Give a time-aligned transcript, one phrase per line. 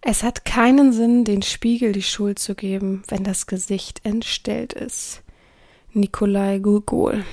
[0.00, 5.22] Es hat keinen Sinn, den Spiegel die Schuld zu geben, wenn das Gesicht entstellt ist.
[5.92, 7.24] Nikolai Gogol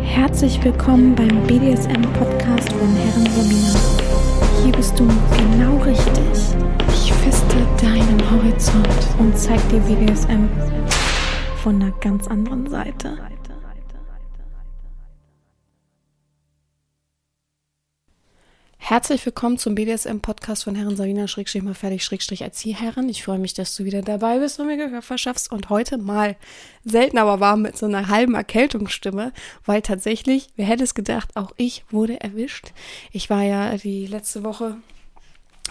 [0.00, 4.62] Herzlich willkommen beim BDSM-Podcast von Herren Sabina.
[4.62, 6.56] Hier bist du genau richtig.
[6.88, 10.48] Ich feste deinen Horizont und zeig dir BDSM
[11.62, 13.33] von einer ganz anderen Seite.
[18.86, 23.08] Herzlich willkommen zum BDSM-Podcast von Herren Sabina Schrägstrich mal fertig Schrägstrich Erzieherren.
[23.08, 26.36] Ich freue mich, dass du wieder dabei bist und mir Gehör verschaffst und heute mal
[26.84, 29.32] selten aber warm mit so einer halben Erkältungsstimme,
[29.64, 32.72] weil tatsächlich, wer hätte es gedacht, auch ich wurde erwischt.
[33.10, 34.76] Ich war ja die letzte Woche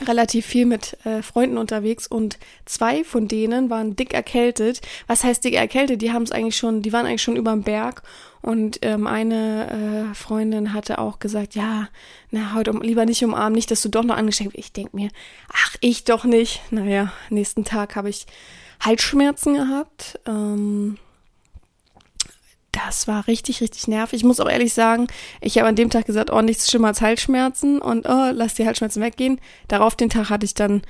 [0.02, 4.82] relativ viel mit äh, Freunden unterwegs und zwei von denen waren dick erkältet.
[5.06, 6.02] Was heißt dick erkältet?
[6.02, 8.02] Die haben es eigentlich schon, die waren eigentlich schon überm Berg
[8.44, 11.88] und ähm, eine äh, Freundin hatte auch gesagt, ja,
[12.30, 15.10] na, heute um, lieber nicht umarmen, nicht, dass du doch noch angesteckt Ich denk mir,
[15.48, 16.62] ach, ich doch nicht.
[16.70, 18.26] Naja, nächsten Tag habe ich
[18.82, 20.20] Halsschmerzen gehabt.
[20.28, 20.98] Ähm,
[22.74, 24.18] das war richtig, richtig nervig.
[24.18, 25.08] Ich muss auch ehrlich sagen,
[25.40, 28.66] ich habe an dem Tag gesagt, oh, nichts schlimmer als Halsschmerzen und oh, lass die
[28.66, 29.40] Halsschmerzen weggehen.
[29.70, 30.82] Darauf den Tag hatte ich dann,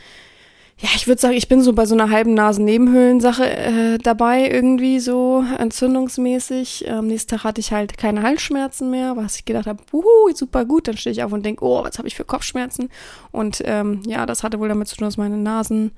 [0.83, 4.99] ja, ich würde sagen, ich bin so bei so einer halben Nasen-Nebenhöhlensache äh, dabei, irgendwie
[4.99, 6.91] so entzündungsmäßig.
[6.91, 10.65] Am nächsten Tag hatte ich halt keine Halsschmerzen mehr, was ich gedacht habe, wuhu, super
[10.65, 10.89] gut.
[10.89, 12.89] Dann stehe ich auf und denke, oh, was habe ich für Kopfschmerzen?
[13.31, 15.91] Und ähm, ja, das hatte wohl damit zu tun, dass meine Nasen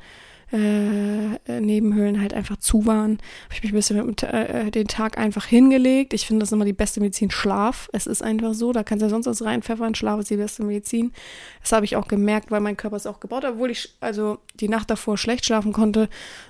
[0.52, 3.20] äh, Nebenhöhlen halt einfach zu waren.
[3.46, 6.14] Habe ich mich ein bisschen mit äh, den Tag einfach hingelegt.
[6.14, 7.90] Ich finde das immer die beste Medizin, Schlaf.
[7.94, 9.96] Es ist einfach so, da kannst du ja sonst was reinpfeffern.
[9.96, 11.14] Schlaf ist die beste Medizin.
[11.62, 13.54] Das habe ich auch gemerkt, weil mein Körper es auch gebaut hat.
[13.54, 16.10] Obwohl ich also die Nacht davor schlecht schlafen konnte,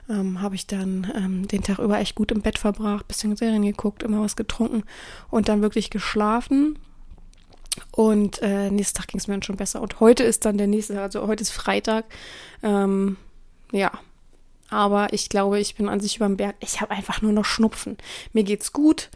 [0.09, 3.63] ähm, habe ich dann ähm, den Tag über echt gut im Bett verbracht, bisschen Serien
[3.63, 4.83] geguckt, immer was getrunken
[5.29, 6.77] und dann wirklich geschlafen.
[7.91, 9.81] Und äh, nächsten Tag ging es mir dann schon besser.
[9.81, 12.05] Und heute ist dann der nächste, also heute ist Freitag.
[12.63, 13.17] Ähm,
[13.71, 13.91] ja.
[14.69, 16.55] Aber ich glaube, ich bin an sich über dem Berg.
[16.59, 17.97] Ich habe einfach nur noch Schnupfen.
[18.33, 19.09] Mir geht's gut.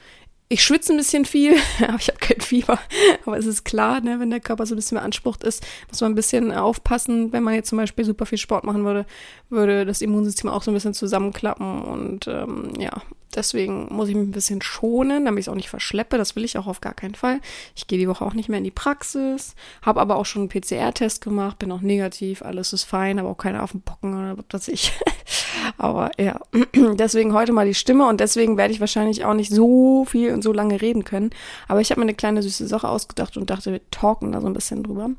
[0.47, 2.79] Ich schwitze ein bisschen viel, aber ich habe kein Fieber.
[3.25, 6.11] Aber es ist klar, ne, wenn der Körper so ein bisschen beansprucht ist, muss man
[6.11, 7.31] ein bisschen aufpassen.
[7.31, 9.05] Wenn man jetzt zum Beispiel super viel Sport machen würde,
[9.49, 11.81] würde das Immunsystem auch so ein bisschen zusammenklappen.
[11.83, 13.01] Und ähm, ja,
[13.35, 16.17] deswegen muss ich mich ein bisschen schonen, damit ich es auch nicht verschleppe.
[16.17, 17.40] Das will ich auch auf gar keinen Fall.
[17.75, 20.50] Ich gehe die Woche auch nicht mehr in die Praxis, habe aber auch schon einen
[20.50, 24.94] PCR-Test gemacht, bin auch negativ, alles ist fein, aber auch keine Affenpocken oder was ich.
[25.78, 26.39] aber ja,
[26.75, 30.44] deswegen heute mal die Stimme und deswegen werde ich wahrscheinlich auch nicht so viel und
[30.44, 31.29] so lange reden können.
[31.68, 34.47] Aber ich habe mir eine kleine süße Sache ausgedacht und dachte, wir talken da so
[34.47, 35.12] ein bisschen drüber.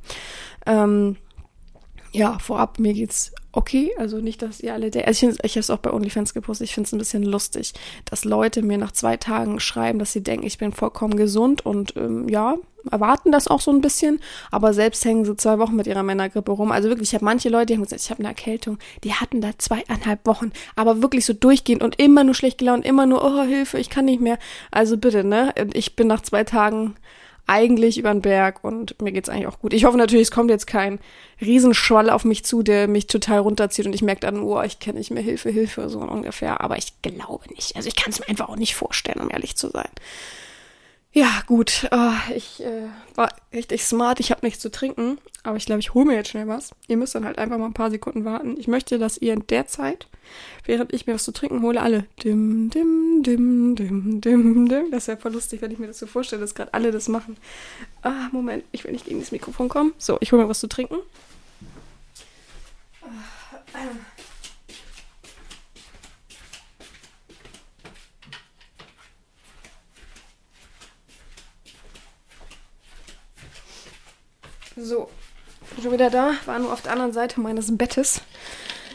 [0.67, 1.17] Ähm,
[2.13, 3.93] ja, vorab, mir geht's okay.
[3.99, 5.07] Also nicht, dass ihr alle der.
[5.07, 6.67] Also ich, ich habe es auch bei OnlyFans gepostet.
[6.69, 7.73] Ich finde es ein bisschen lustig,
[8.05, 11.97] dass Leute mir nach zwei Tagen schreiben, dass sie denken, ich bin vollkommen gesund und
[11.97, 12.57] ähm, ja,
[12.91, 14.21] erwarten das auch so ein bisschen.
[14.51, 16.73] Aber selbst hängen sie zwei Wochen mit ihrer Männergrippe rum.
[16.73, 18.79] Also wirklich, ich habe manche Leute, die haben gesagt, ich habe eine Erkältung.
[19.05, 23.07] Die hatten da zweieinhalb Wochen, aber wirklich so durchgehend und immer nur schlecht gelaunt, immer
[23.07, 24.39] nur, oh Hilfe, ich kann nicht mehr.
[24.71, 25.55] Also bitte, ne?
[25.73, 26.97] Ich bin nach zwei Tagen
[27.51, 29.73] eigentlich über den Berg und mir geht's eigentlich auch gut.
[29.73, 31.01] Ich hoffe natürlich, es kommt jetzt kein
[31.41, 34.99] Riesenschwall auf mich zu, der mich total runterzieht und ich merke dann, oh, ich kenne
[34.99, 36.61] nicht mehr Hilfe, Hilfe, so ungefähr.
[36.61, 37.75] Aber ich glaube nicht.
[37.75, 39.89] Also ich kann es mir einfach auch nicht vorstellen, um ehrlich zu sein.
[41.13, 41.89] Ja, gut.
[41.91, 44.21] Oh, ich äh, war richtig smart.
[44.21, 46.71] Ich habe nichts zu trinken, aber ich glaube, ich hole mir jetzt schnell was.
[46.87, 48.57] Ihr müsst dann halt einfach mal ein paar Sekunden warten.
[48.59, 50.07] Ich möchte, dass ihr in der Zeit,
[50.67, 54.91] während ich mir was zu trinken hole, alle dim, dim, dim, dim, dim, dim.
[54.93, 57.37] Das wäre voll lustig, wenn ich mir das so vorstelle, dass gerade alle das machen.
[58.03, 59.93] Ah, Moment, ich will nicht gegen das Mikrofon kommen.
[59.99, 60.99] So, ich hole mir was zu trinken.
[63.03, 64.20] Ah, äh.
[74.83, 75.11] So,
[75.83, 78.23] schon wieder da, war nur auf der anderen Seite meines Bettes,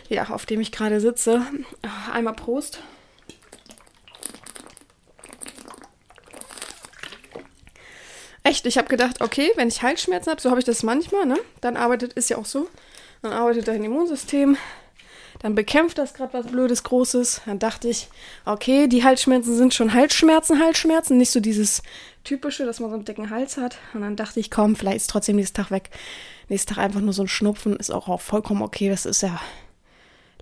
[0.09, 1.43] ja, auf dem ich gerade sitze.
[2.11, 2.79] Einmal Prost.
[8.41, 11.37] Echt, ich habe gedacht, okay, wenn ich Halsschmerzen habe, so habe ich das manchmal, ne?
[11.61, 12.67] Dann arbeitet, ist ja auch so,
[13.21, 14.57] dann arbeitet dein Immunsystem,
[15.39, 17.41] dann bekämpft das gerade was Blödes, Großes.
[17.45, 18.07] Dann dachte ich,
[18.45, 21.81] okay, die Halsschmerzen sind schon Halsschmerzen, Halsschmerzen, nicht so dieses
[22.23, 23.77] typische, dass man so einen dicken Hals hat.
[23.93, 25.89] Und dann dachte ich, komm, vielleicht ist trotzdem nächsten Tag weg.
[26.49, 28.89] Nächsten Tag einfach nur so ein Schnupfen, ist auch, auch vollkommen okay.
[28.89, 29.39] Das ist ja,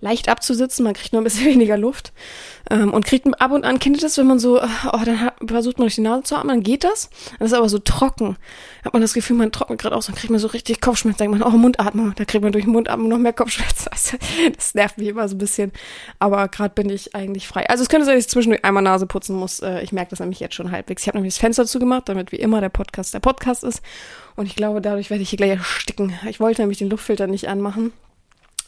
[0.00, 2.12] leicht abzusitzen, man kriegt nur ein bisschen weniger Luft
[2.70, 5.34] ähm, und kriegt ab und an, kennt ihr das, wenn man so, oh, dann hat,
[5.46, 8.36] versucht man durch die Nase zu atmen, dann geht das, dann ist aber so trocken,
[8.84, 11.38] hat man das Gefühl, man trocknet gerade aus, dann kriegt man so richtig Kopfschmerzen, denkt
[11.38, 14.16] man, oh, Mundatmung, da kriegt man durch den Mundatmung noch mehr Kopfschmerzen, also,
[14.54, 15.72] das nervt mich immer so ein bisschen,
[16.18, 17.68] aber gerade bin ich eigentlich frei.
[17.68, 20.20] Also es könnte sein, dass ich zwischendurch einmal Nase putzen muss, äh, ich merke das
[20.20, 21.02] nämlich jetzt schon halbwegs.
[21.02, 23.82] Ich habe nämlich das Fenster zugemacht, damit wie immer der Podcast der Podcast ist.
[24.36, 26.12] Und ich glaube, dadurch werde ich hier gleich ersticken.
[26.28, 27.92] Ich wollte nämlich den Luftfilter nicht anmachen,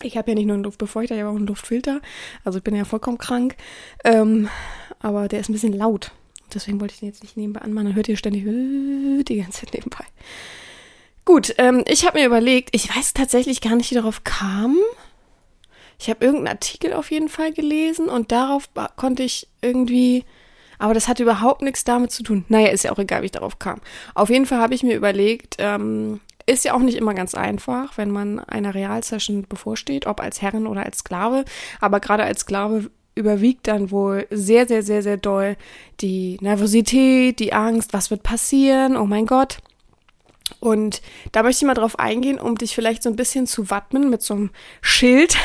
[0.02, 2.00] ich habe ja nicht nur einen Luftbefeuchter, ich habe auch einen Luftfilter.
[2.44, 3.56] Also ich bin ja vollkommen krank.
[4.04, 4.48] Ähm,
[5.00, 6.12] aber der ist ein bisschen laut.
[6.52, 7.86] Deswegen wollte ich den jetzt nicht nebenbei anmachen.
[7.86, 10.04] Dann hört ihr ständig die ganze Zeit nebenbei.
[11.24, 14.78] Gut, ähm, ich habe mir überlegt, ich weiß tatsächlich gar nicht, wie darauf kam.
[15.98, 20.24] Ich habe irgendeinen Artikel auf jeden Fall gelesen und darauf konnte ich irgendwie,
[20.78, 22.44] aber das hatte überhaupt nichts damit zu tun.
[22.48, 23.80] Naja, ist ja auch egal, wie ich darauf kam.
[24.14, 27.98] Auf jeden Fall habe ich mir überlegt, ähm, ist ja auch nicht immer ganz einfach,
[27.98, 31.44] wenn man einer Realsession bevorsteht, ob als Herrin oder als Sklave.
[31.80, 35.56] Aber gerade als Sklave überwiegt dann wohl sehr, sehr, sehr, sehr doll
[36.00, 39.58] die Nervosität, die Angst, was wird passieren, oh mein Gott.
[40.60, 41.02] Und
[41.32, 44.22] da möchte ich mal drauf eingehen, um dich vielleicht so ein bisschen zu wappnen mit
[44.22, 44.50] so einem
[44.80, 45.36] Schild,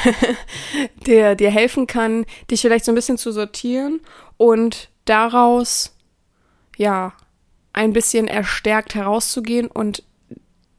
[1.07, 4.01] der dir helfen kann, dich vielleicht so ein bisschen zu sortieren
[4.37, 5.95] und daraus,
[6.77, 7.13] ja,
[7.73, 10.03] ein bisschen erstärkt herauszugehen und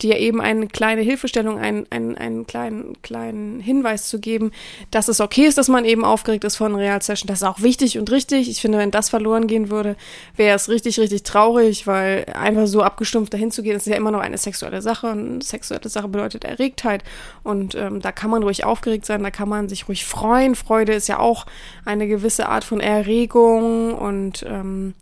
[0.02, 4.52] dir eben eine kleine Hilfestellung, einen, einen, einen kleinen, kleinen Hinweis zu geben,
[4.90, 7.28] dass es okay ist, dass man eben aufgeregt ist vor einer Real-Session.
[7.28, 8.50] Das ist auch wichtig und richtig.
[8.50, 9.96] Ich finde, wenn das verloren gehen würde,
[10.36, 14.10] wäre es richtig, richtig traurig, weil einfach so abgestumpft dahin zu gehen, ist ja immer
[14.10, 15.08] noch eine sexuelle Sache.
[15.08, 17.04] Und eine sexuelle Sache bedeutet Erregtheit.
[17.42, 20.54] Und ähm, da kann man ruhig aufgeregt sein, da kann man sich ruhig freuen.
[20.54, 21.46] Freude ist ja auch
[21.84, 24.94] eine gewisse Art von Erregung und ähm,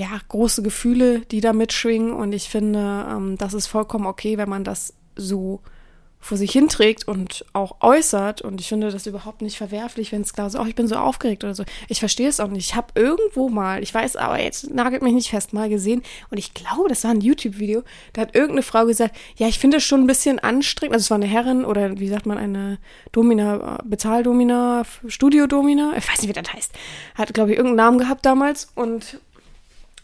[0.00, 2.12] ja, große Gefühle, die da mitschwingen.
[2.12, 5.60] Und ich finde, ähm, das ist vollkommen okay, wenn man das so
[6.22, 8.40] vor sich hinträgt und auch äußert.
[8.40, 10.96] Und ich finde das überhaupt nicht verwerflich, wenn es klar ist, oh, ich bin so
[10.96, 11.64] aufgeregt oder so.
[11.88, 12.70] Ich verstehe es auch nicht.
[12.70, 16.02] Ich habe irgendwo mal, ich weiß aber jetzt, nagelt mich nicht fest, mal gesehen.
[16.30, 17.82] Und ich glaube, das war ein YouTube-Video.
[18.14, 20.94] Da hat irgendeine Frau gesagt, ja, ich finde es schon ein bisschen anstrengend.
[20.94, 22.78] Also es war eine Herrin oder wie sagt man, eine
[23.12, 25.94] Domina, Bezahldomina, Studiodomina.
[25.96, 26.72] Ich weiß nicht, wie das heißt.
[27.14, 28.70] Hat, glaube ich, irgendeinen Namen gehabt damals.
[28.74, 29.20] Und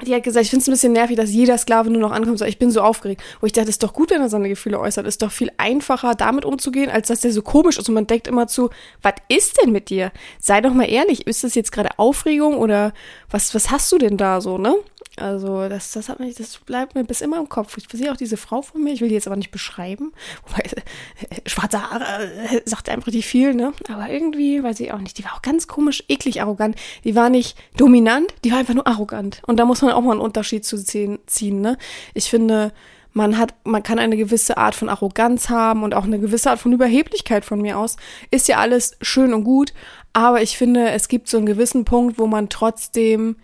[0.05, 2.39] die hat gesagt, ich finde es ein bisschen nervig, dass jeder Sklave nur noch ankommt
[2.39, 3.23] sagt, ich bin so aufgeregt.
[3.41, 5.07] Wo ich dachte, es ist doch gut, wenn er seine Gefühle äußert.
[5.07, 7.89] Ist doch viel einfacher, damit umzugehen, als dass der so komisch ist.
[7.89, 8.71] Und man denkt immer zu,
[9.01, 10.13] was ist denn mit dir?
[10.39, 12.93] Sei doch mal ehrlich, ist das jetzt gerade Aufregung oder
[13.31, 14.75] was, was hast du denn da so, ne?
[15.17, 17.77] Also, das, das hat mich, das bleibt mir bis immer im Kopf.
[17.79, 20.13] Ich sehe auch diese Frau von mir, ich will die jetzt aber nicht beschreiben.
[20.47, 23.73] Wobei, äh, schwarze Haare äh, sagt einfach nicht viel, ne?
[23.89, 26.77] Aber irgendwie, weiß ich auch nicht, die war auch ganz komisch, eklig arrogant.
[27.05, 29.43] Die war nicht dominant, die war einfach nur arrogant.
[29.47, 31.79] Und da muss man auch mal einen Unterschied zu ziehen, ziehen ne?
[32.15, 32.73] Ich finde,
[33.17, 36.59] man hat, man kann eine gewisse Art von Arroganz haben und auch eine gewisse Art
[36.59, 37.97] von Überheblichkeit von mir aus.
[38.31, 39.73] Ist ja alles schön und gut,
[40.13, 43.37] aber ich finde, es gibt so einen gewissen Punkt, wo man trotzdem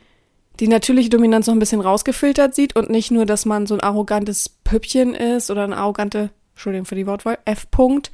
[0.61, 3.81] die natürliche Dominanz noch ein bisschen rausgefiltert sieht und nicht nur, dass man so ein
[3.81, 8.11] arrogantes Püppchen ist oder eine arrogante, Entschuldigung für die Wortwahl, F-Punkt.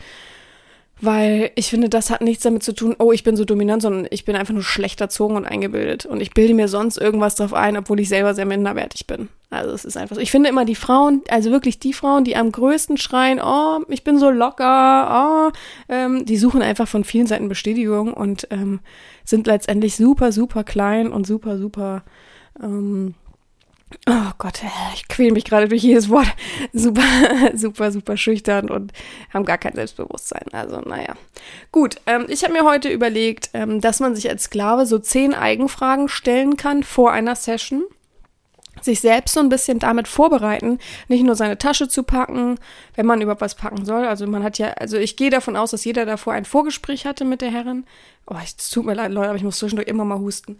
[1.01, 4.09] Weil ich finde, das hat nichts damit zu tun, oh, ich bin so dominant, sondern
[4.11, 6.07] ich bin einfach nur schlecht erzogen und eingebildet.
[6.07, 9.29] Und ich bilde mir sonst irgendwas drauf ein, obwohl ich selber sehr minderwertig bin.
[9.51, 10.23] Also es ist einfach so.
[10.23, 14.03] Ich finde immer die Frauen, also wirklich die Frauen, die am größten schreien, oh, ich
[14.03, 15.53] bin so locker, oh,
[15.89, 18.81] ähm, die suchen einfach von vielen Seiten Bestätigung und ähm,
[19.25, 22.03] sind letztendlich super, super klein und super, super
[22.63, 23.15] ähm,
[24.07, 24.63] oh Gott,
[24.95, 26.29] ich quäle mich gerade durch jedes Wort.
[26.73, 27.03] Super,
[27.55, 28.93] super, super schüchtern und
[29.33, 30.47] haben gar kein Selbstbewusstsein.
[30.53, 31.15] Also, naja.
[31.73, 35.35] Gut, ähm, ich habe mir heute überlegt, ähm, dass man sich als Sklave so zehn
[35.35, 37.85] Eigenfragen stellen kann vor einer Session
[38.83, 40.79] sich selbst so ein bisschen damit vorbereiten,
[41.09, 42.59] nicht nur seine Tasche zu packen,
[42.95, 44.07] wenn man überhaupt was packen soll.
[44.07, 47.25] Also man hat ja, also ich gehe davon aus, dass jeder davor ein Vorgespräch hatte
[47.25, 47.85] mit der Herrin.
[48.27, 50.59] Oh, es tut mir leid, Leute, aber ich muss zwischendurch immer mal husten.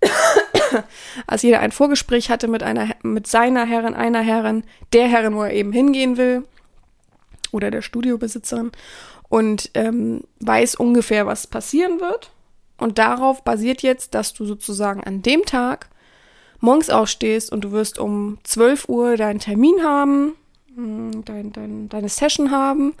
[1.26, 5.42] als jeder ein Vorgespräch hatte mit einer, mit seiner Herrin, einer Herrin, der Herrin, wo
[5.42, 6.44] er eben hingehen will,
[7.50, 8.72] oder der Studiobesitzerin,
[9.28, 12.30] und ähm, weiß ungefähr, was passieren wird.
[12.78, 15.88] Und darauf basiert jetzt, dass du sozusagen an dem Tag
[16.60, 20.34] morgens aufstehst und du wirst um 12 Uhr deinen Termin haben,
[20.74, 22.94] hm, dein, dein, deine Session haben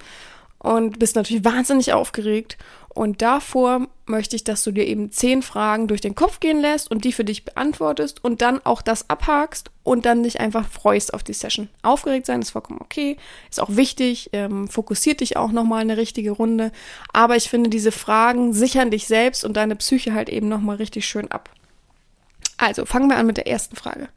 [0.58, 2.58] und bist natürlich wahnsinnig aufgeregt.
[2.88, 6.90] Und davor möchte ich, dass du dir eben zehn Fragen durch den Kopf gehen lässt
[6.90, 11.14] und die für dich beantwortest und dann auch das abhakst und dann dich einfach freust
[11.14, 11.68] auf die Session.
[11.82, 13.16] Aufgeregt sein ist vollkommen okay,
[13.50, 16.72] ist auch wichtig, ähm, fokussiert dich auch nochmal eine richtige Runde.
[17.12, 21.06] Aber ich finde, diese Fragen sichern dich selbst und deine Psyche halt eben nochmal richtig
[21.06, 21.50] schön ab.
[22.56, 24.08] Also fangen wir an mit der ersten Frage.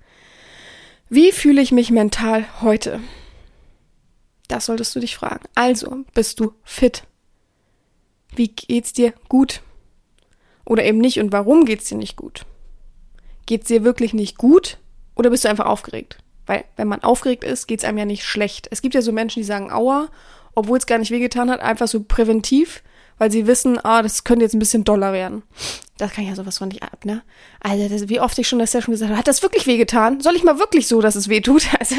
[1.09, 3.01] Wie fühle ich mich mental heute?
[4.47, 5.43] Das solltest du dich fragen.
[5.55, 7.03] Also, bist du fit?
[8.35, 9.61] Wie geht's dir gut?
[10.65, 12.45] Oder eben nicht und warum geht's dir nicht gut?
[13.45, 14.77] Geht's dir wirklich nicht gut
[15.15, 16.17] oder bist du einfach aufgeregt?
[16.45, 18.67] Weil wenn man aufgeregt ist, geht's einem ja nicht schlecht.
[18.71, 20.09] Es gibt ja so Menschen, die sagen Aua,
[20.55, 22.83] obwohl es gar nicht wehgetan hat, einfach so präventiv,
[23.21, 25.43] weil sie wissen, ah, das könnte jetzt ein bisschen doller werden.
[25.99, 27.21] Das kann ja sowas von nicht ab, ne?
[27.59, 30.21] Also, das, wie oft ich schon das ja schon gesagt habe, hat das wirklich wehgetan?
[30.21, 31.67] Soll ich mal wirklich so, dass es weh tut?
[31.79, 31.97] Also,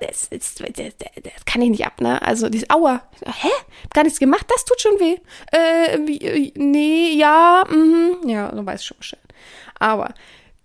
[0.00, 2.20] das, das, das, kann ich nicht ab, ne?
[2.22, 3.00] Also, dieses Aua.
[3.24, 3.48] Hä?
[3.84, 5.18] Hab gar nichts gemacht, das tut schon weh.
[5.52, 8.28] Äh, äh, nee, ja, mhm.
[8.28, 9.20] Ja, du weißt schon Bescheid.
[9.78, 10.14] Aber,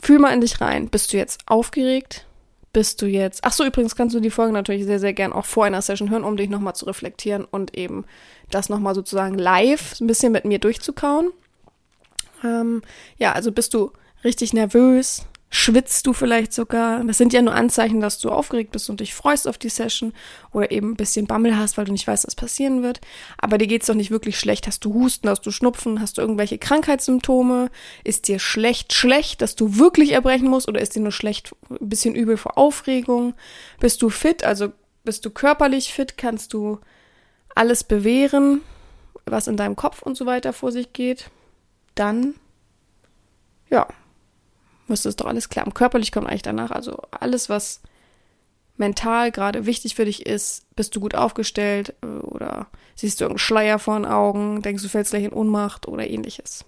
[0.02, 0.90] fühl mal in dich rein.
[0.90, 2.26] Bist du jetzt aufgeregt?
[2.76, 3.40] bist du jetzt.
[3.46, 6.10] Ach so, übrigens kannst du die Folge natürlich sehr, sehr gern auch vor einer Session
[6.10, 8.04] hören, um dich nochmal zu reflektieren und eben
[8.52, 11.32] das nochmal sozusagen live ein bisschen mit mir durchzukauen.
[12.44, 12.82] Ähm,
[13.18, 13.92] ja, also bist du
[14.24, 17.04] richtig nervös, schwitzt du vielleicht sogar.
[17.06, 20.14] Das sind ja nur Anzeichen, dass du aufgeregt bist und dich freust auf die Session
[20.52, 23.00] oder eben ein bisschen Bammel hast, weil du nicht weißt, was passieren wird.
[23.38, 24.68] Aber dir geht's doch nicht wirklich schlecht.
[24.68, 27.70] Hast du Husten, hast du Schnupfen, hast du irgendwelche Krankheitssymptome?
[28.04, 31.90] Ist dir schlecht, schlecht, dass du wirklich erbrechen musst oder ist dir nur schlecht, ein
[31.90, 33.34] bisschen übel vor Aufregung?
[33.80, 34.74] Bist du fit, also
[35.06, 36.18] bist du körperlich fit?
[36.18, 36.80] Kannst du
[37.56, 38.62] alles bewähren,
[39.26, 41.32] was in deinem Kopf und so weiter vor sich geht?
[41.96, 42.36] Dann,
[43.70, 43.88] ja,
[44.88, 45.74] müsste es doch alles klappen.
[45.74, 46.72] Körperlich kommt eigentlich danach.
[46.72, 47.82] Also alles, was
[48.78, 53.40] mental gerade wichtig für dich ist, bist du gut aufgestellt äh, oder siehst du irgendeinen
[53.40, 56.66] Schleier vor den Augen, denkst du fällst gleich in Ohnmacht oder ähnliches.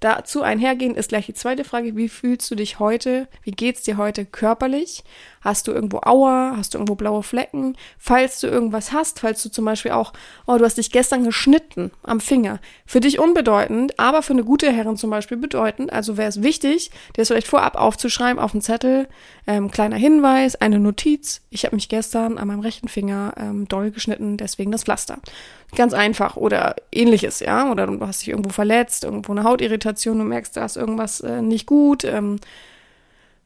[0.00, 3.28] Dazu einhergehend ist gleich die zweite Frage, wie fühlst du dich heute?
[3.42, 5.04] Wie geht's dir heute körperlich?
[5.40, 6.54] Hast du irgendwo Aua?
[6.56, 7.76] Hast du irgendwo blaue Flecken?
[7.98, 10.12] Falls du irgendwas hast, falls du zum Beispiel auch,
[10.46, 12.60] oh, du hast dich gestern geschnitten am Finger.
[12.84, 15.92] Für dich unbedeutend, aber für eine gute Herrin zum Beispiel bedeutend.
[15.92, 19.08] Also wäre es wichtig, dir das vielleicht vorab aufzuschreiben auf dem Zettel.
[19.46, 21.40] Ähm, kleiner Hinweis, eine Notiz.
[21.48, 25.18] Ich habe mich gestern an meinem rechten Finger ähm, doll geschnitten, deswegen das Pflaster.
[25.74, 27.70] Ganz einfach oder ähnliches, ja.
[27.70, 31.40] Oder du hast dich irgendwo verletzt, irgendwo eine Hautirritation, du merkst, da ist irgendwas äh,
[31.40, 32.04] nicht gut.
[32.04, 32.40] Ähm,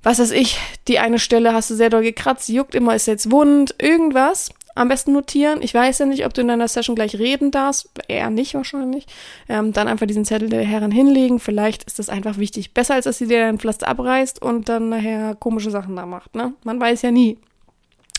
[0.05, 3.31] was weiß ich, die eine Stelle hast du sehr doll gekratzt, juckt immer, ist jetzt
[3.31, 4.51] wund, irgendwas.
[4.77, 5.63] Am besten notieren.
[5.63, 7.89] Ich weiß ja nicht, ob du in deiner Session gleich reden darfst.
[8.09, 9.07] Eher nicht wahrscheinlich.
[9.49, 11.39] Ähm, dann einfach diesen Zettel der Herren hinlegen.
[11.39, 12.75] Vielleicht ist das einfach wichtig.
[12.75, 16.35] Besser, als dass sie dir dein Pflaster abreißt und dann nachher komische Sachen da macht.
[16.35, 16.55] Ne?
[16.65, 17.39] Man weiß ja nie.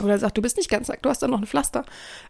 [0.03, 1.85] Oder sagt, du bist nicht ganz nackt, du hast da noch ein Pflaster.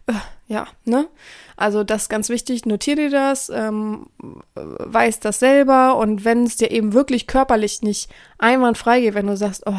[0.06, 0.12] Äh,
[0.46, 1.08] ja, ne?
[1.56, 4.06] Also das ist ganz wichtig, notier dir das, ähm,
[4.54, 8.08] weiß das selber und wenn es dir eben wirklich körperlich nicht
[8.38, 9.74] einwandfrei geht, wenn du sagst, oh,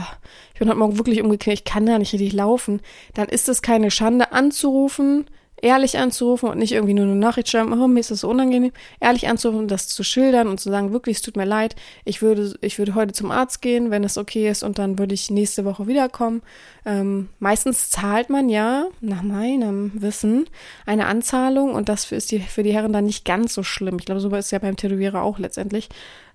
[0.54, 2.82] ich bin heute Morgen wirklich umgeknickt, ich kann da nicht richtig laufen,
[3.14, 5.26] dann ist es keine Schande anzurufen,
[5.62, 8.72] ehrlich anzurufen und nicht irgendwie nur eine Nachricht schreiben, oh, mir ist das so unangenehm,
[9.00, 12.22] ehrlich anzurufen und das zu schildern und zu sagen, wirklich, es tut mir leid, ich
[12.22, 15.30] würde, ich würde heute zum Arzt gehen, wenn es okay ist und dann würde ich
[15.30, 16.42] nächste Woche wiederkommen.
[16.86, 20.46] Ähm, meistens zahlt man ja, nach meinem Wissen,
[20.86, 23.98] eine Anzahlung und das ist die, für die Herren dann nicht ganz so schlimm.
[24.00, 25.90] Ich glaube, so ist es ja beim Tätowierer auch letztendlich.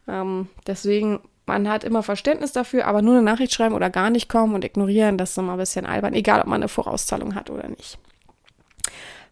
[0.09, 4.29] Ähm, deswegen man hat immer Verständnis dafür, aber nur eine Nachricht schreiben oder gar nicht
[4.29, 7.51] kommen und ignorieren, das ist immer ein bisschen albern, egal ob man eine Vorauszahlung hat
[7.51, 7.99] oder nicht.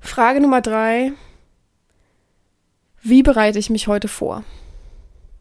[0.00, 1.12] Frage Nummer drei.
[3.02, 4.44] Wie bereite ich mich heute vor?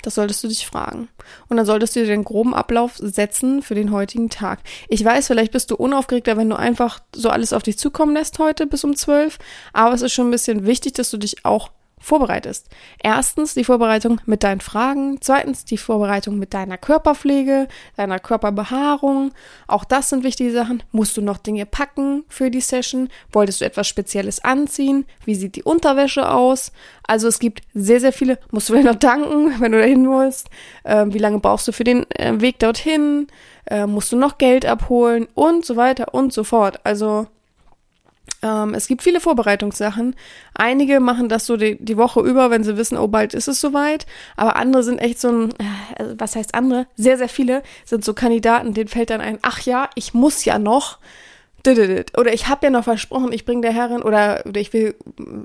[0.01, 1.09] Das solltest du dich fragen.
[1.49, 4.59] Und dann solltest du dir den groben Ablauf setzen für den heutigen Tag.
[4.87, 8.39] Ich weiß, vielleicht bist du unaufgeregter, wenn du einfach so alles auf dich zukommen lässt
[8.39, 9.39] heute bis um zwölf.
[9.73, 12.67] Aber es ist schon ein bisschen wichtig, dass du dich auch vorbereitest.
[13.01, 19.31] Erstens die Vorbereitung mit deinen Fragen, zweitens die Vorbereitung mit deiner Körperpflege, deiner Körperbehaarung.
[19.67, 20.83] Auch das sind wichtige Sachen.
[20.91, 23.09] Musst du noch Dinge packen für die Session?
[23.31, 25.05] Wolltest du etwas Spezielles anziehen?
[25.25, 26.71] Wie sieht die Unterwäsche aus?
[27.05, 28.39] Also es gibt sehr, sehr viele.
[28.51, 30.49] Musst du vielleicht noch danken, wenn du dahin willst?
[30.85, 33.27] Ähm, wie lange brauchst du für den äh, Weg dorthin?
[33.65, 35.27] Äh, musst du noch Geld abholen?
[35.33, 36.79] Und so weiter und so fort.
[36.83, 37.27] Also
[38.41, 40.15] ähm, es gibt viele Vorbereitungssachen.
[40.53, 43.59] Einige machen das so die, die, Woche über, wenn sie wissen, oh, bald ist es
[43.59, 44.05] soweit.
[44.35, 46.87] Aber andere sind echt so ein, äh, was heißt andere?
[46.95, 50.59] Sehr, sehr viele sind so Kandidaten, denen fällt dann ein, ach ja, ich muss ja
[50.59, 50.99] noch.
[51.67, 54.95] Oder ich habe ja noch versprochen, ich bringe der Herrin, oder, oder ich will,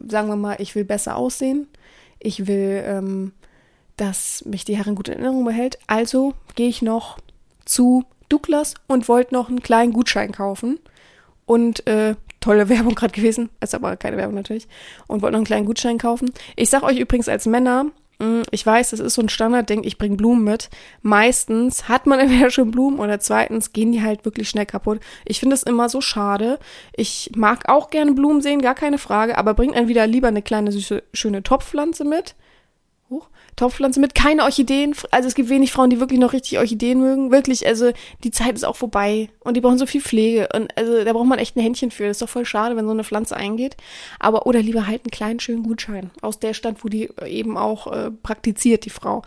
[0.08, 1.66] sagen wir mal, ich will besser aussehen.
[2.20, 3.32] Ich will, ähm,
[3.96, 5.78] dass mich die Herrin gut in Erinnerung behält.
[5.86, 7.18] Also gehe ich noch
[7.64, 10.78] zu Douglas und wollte noch einen kleinen Gutschein kaufen.
[11.46, 12.14] Und äh,
[12.44, 14.68] tolle Werbung gerade gewesen, ist aber keine Werbung natürlich,
[15.06, 16.32] und wollte noch einen kleinen Gutschein kaufen.
[16.56, 17.86] Ich sag euch übrigens als Männer,
[18.20, 20.70] hm, ich weiß, das ist so ein Standardding, ich bringe Blumen mit.
[21.02, 25.00] Meistens hat man entweder schon Blumen oder zweitens gehen die halt wirklich schnell kaputt.
[25.24, 26.58] Ich finde es immer so schade.
[26.94, 30.42] Ich mag auch gerne Blumen sehen, gar keine Frage, aber bringt dann wieder lieber eine
[30.42, 32.34] kleine süße, schöne Topfpflanze mit.
[33.10, 33.28] Hoch.
[33.56, 34.94] Topfpflanze mit keine Orchideen.
[35.10, 37.30] Also es gibt wenig Frauen, die wirklich noch richtig Orchideen mögen.
[37.30, 37.92] Wirklich, also
[38.24, 41.26] die Zeit ist auch vorbei und die brauchen so viel Pflege und also da braucht
[41.26, 42.04] man echt ein Händchen für.
[42.04, 43.76] Das ist doch voll schade, wenn so eine Pflanze eingeht.
[44.18, 47.86] Aber oder lieber halt einen kleinen schönen Gutschein aus der Stadt, wo die eben auch
[47.92, 49.22] äh, praktiziert, die Frau.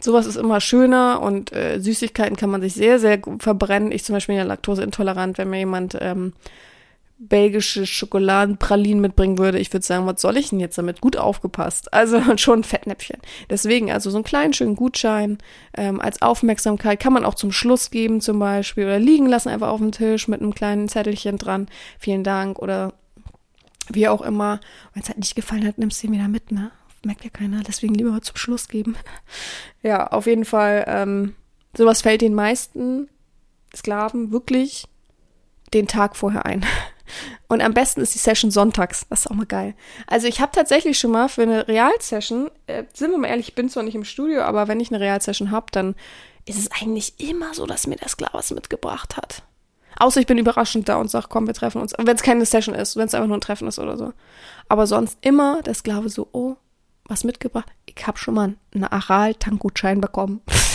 [0.00, 3.90] Sowas ist immer schöner und äh, Süßigkeiten kann man sich sehr, sehr verbrennen.
[3.90, 6.32] Ich zum Beispiel bin ja laktoseintolerant, wenn mir jemand ähm,
[7.18, 11.00] belgische Schokoladenpralinen mitbringen würde, ich würde sagen, was soll ich denn jetzt damit?
[11.00, 11.92] Gut aufgepasst.
[11.92, 13.20] Also schon ein Fettnäpfchen.
[13.48, 15.38] Deswegen, also so einen kleinen, schönen Gutschein
[15.76, 19.68] ähm, als Aufmerksamkeit kann man auch zum Schluss geben zum Beispiel oder liegen lassen einfach
[19.68, 21.68] auf dem Tisch mit einem kleinen Zettelchen dran.
[21.98, 22.92] Vielen Dank oder
[23.88, 24.60] wie auch immer.
[24.92, 26.70] Wenn es halt nicht gefallen hat, nimmst du ihn wieder mit, ne?
[27.04, 27.62] Merkt ja keiner.
[27.62, 28.96] Deswegen lieber zum Schluss geben.
[29.82, 31.34] ja, auf jeden Fall, ähm,
[31.76, 33.08] sowas fällt den meisten
[33.74, 34.86] Sklaven wirklich
[35.74, 36.64] den Tag vorher ein.
[37.48, 39.06] Und am besten ist die Session sonntags.
[39.08, 39.74] Das ist auch mal geil.
[40.06, 43.54] Also ich habe tatsächlich schon mal für eine Realsession, äh, sind wir mal ehrlich, ich
[43.54, 45.94] bin zwar nicht im Studio, aber wenn ich eine Realsession habe, dann
[46.46, 49.42] ist es eigentlich immer so, dass mir der Sklave was mitgebracht hat.
[49.96, 51.94] Außer ich bin überraschend da und sage, komm, wir treffen uns.
[51.96, 54.12] Wenn es keine Session ist, wenn es einfach nur ein Treffen ist oder so.
[54.68, 56.56] Aber sonst immer der Sklave so, oh,
[57.06, 57.70] was mitgebracht?
[57.86, 60.40] Ich habe schon mal einen Aral-Tankgutschein bekommen.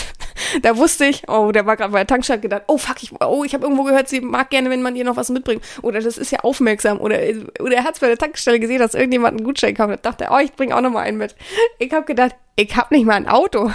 [0.62, 3.44] da wusste ich, oh, der war gerade bei der Tankstelle gedacht, oh fuck, ich, oh,
[3.44, 5.62] ich habe irgendwo gehört, sie mag gerne, wenn man ihr noch was mitbringt.
[5.82, 7.00] Oder das ist ja aufmerksam.
[7.00, 7.18] Oder,
[7.60, 9.90] oder er hat es bei der Tankstelle gesehen, dass irgendjemand einen Gutschein kauft.
[9.90, 11.34] Da dachte er, oh, ich bringe auch noch mal einen mit.
[11.78, 13.70] Ich habe gedacht, ich habe nicht mal ein Auto.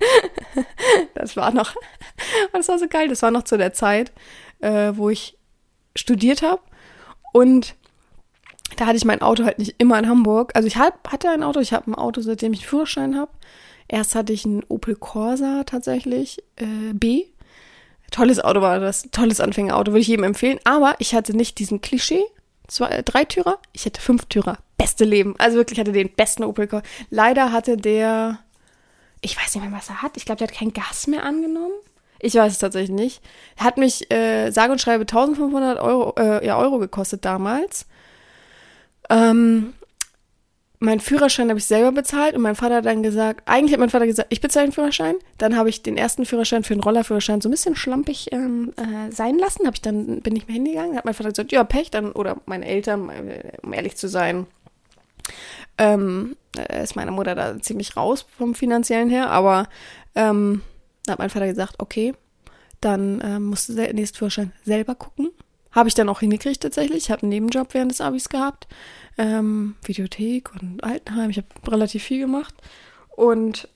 [1.14, 1.74] das war noch,
[2.52, 3.08] das war so geil.
[3.08, 4.12] Das war noch zu der Zeit,
[4.60, 5.36] äh, wo ich
[5.96, 6.60] studiert habe.
[7.32, 7.74] Und
[8.76, 10.52] da hatte ich mein Auto halt nicht immer in Hamburg.
[10.54, 13.30] Also ich hab, hatte ein Auto, ich habe ein Auto, seitdem ich einen Führerschein habe.
[13.94, 17.26] Erst hatte ich einen Opel Corsa tatsächlich, äh, B.
[18.10, 20.58] Tolles Auto war das, tolles Anfängerauto, würde ich jedem empfehlen.
[20.64, 22.24] Aber ich hatte nicht diesen Klischee,
[22.66, 24.58] zwei, äh, Dreitürer, ich hatte Fünftürer.
[24.78, 25.36] Beste Leben.
[25.38, 26.84] Also wirklich hatte den besten Opel Corsa.
[27.10, 28.40] Leider hatte der,
[29.20, 30.16] ich weiß nicht mehr, was er hat.
[30.16, 31.74] Ich glaube, der hat kein Gas mehr angenommen.
[32.18, 33.22] Ich weiß es tatsächlich nicht.
[33.58, 37.86] Hat mich, äh, sage und schreibe, 1500 Euro, äh, ja, Euro gekostet damals.
[39.08, 39.72] Ähm,
[40.84, 43.90] mein Führerschein habe ich selber bezahlt und mein Vater hat dann gesagt, eigentlich hat mein
[43.90, 45.16] Vater gesagt, ich bezahle den Führerschein.
[45.38, 49.10] Dann habe ich den ersten Führerschein für den Rollerführerschein so ein bisschen schlampig ähm, äh,
[49.10, 49.66] sein lassen.
[49.66, 52.36] Habe ich dann bin ich mir hingegangen, hat mein Vater gesagt, ja Pech, dann oder
[52.46, 53.10] meine Eltern,
[53.62, 54.46] um ehrlich zu sein,
[55.78, 59.68] ähm, äh, ist meine Mutter da ziemlich raus vom finanziellen her, aber
[60.14, 60.62] ähm,
[61.08, 62.14] hat mein Vater gesagt, okay,
[62.80, 65.30] dann ähm, musst du den nächsten Führerschein selber gucken.
[65.74, 67.04] Habe ich dann auch hingekriegt tatsächlich.
[67.04, 68.66] Ich habe einen Nebenjob während des Abis gehabt
[69.18, 71.30] ähm, Videothek und Altenheim.
[71.30, 72.54] Ich habe relativ viel gemacht.
[73.16, 73.68] Und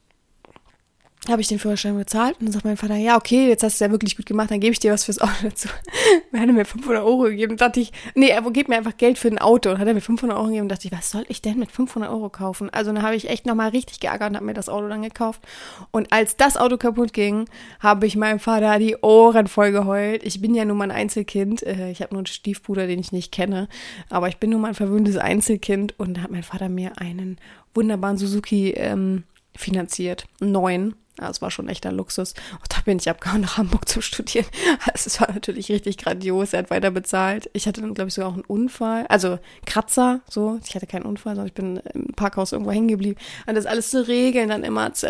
[1.27, 3.85] habe ich den Führerschein bezahlt und dann sagt mein Vater, ja, okay, jetzt hast du
[3.85, 5.69] ja wirklich gut gemacht, dann gebe ich dir was fürs Auto dazu.
[6.33, 9.29] er hat mir 500 Euro gegeben, dachte ich, nee, er gibt mir einfach Geld für
[9.29, 11.43] ein Auto und hat er mir 500 Euro gegeben und dachte ich, was soll ich
[11.43, 12.71] denn mit 500 Euro kaufen?
[12.71, 15.43] Also dann habe ich echt nochmal richtig geärgert und habe mir das Auto dann gekauft.
[15.91, 17.47] Und als das Auto kaputt ging,
[17.81, 20.23] habe ich meinem Vater die Ohren voll geheult.
[20.25, 23.13] Ich bin ja nun mal ein Einzelkind, äh, ich habe nur einen Stiefbruder, den ich
[23.13, 23.69] nicht kenne,
[24.09, 27.39] aber ich bin nun mal ein verwöhntes Einzelkind und da hat mein Vater mir einen
[27.75, 32.35] wunderbaren Suzuki ähm, finanziert, neuen ja, es war schon echter Luxus.
[32.53, 34.47] Und da bin ich abgehauen nach Hamburg zum Studieren.
[34.87, 36.53] Also es war natürlich richtig grandios.
[36.53, 37.51] Er hat weiter bezahlt.
[37.53, 39.07] Ich hatte dann, glaube ich, sogar auch einen Unfall.
[39.09, 40.59] Also Kratzer, so.
[40.67, 43.19] Ich hatte keinen Unfall, sondern ich bin im Parkhaus irgendwo hängen geblieben.
[43.47, 45.03] Und das alles zu regeln dann immer, das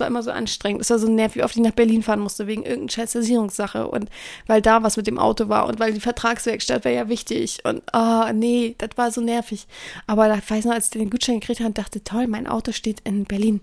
[0.00, 0.80] war immer so anstrengend.
[0.80, 3.88] Es war so nervig, wie oft ich nach Berlin fahren musste, wegen irgendeiner Scheißversicherungssache.
[3.88, 4.08] Und
[4.46, 7.60] weil da was mit dem Auto war und weil die Vertragswerkstatt wäre ja wichtig.
[7.64, 9.66] Und, oh, nee, das war so nervig.
[10.06, 12.72] Aber da weiß ich noch, als ich den Gutschein gekriegt habe, dachte, toll, mein Auto
[12.72, 13.60] steht in Berlin